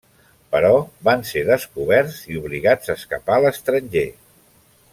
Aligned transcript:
Però 0.53 0.69
van 1.09 1.21
ser 1.31 1.43
descoberts 1.49 2.17
i 2.31 2.39
obligats 2.41 2.89
a 2.89 2.97
escapar 3.01 3.37
a 3.37 3.45
l'estranger. 3.45 4.07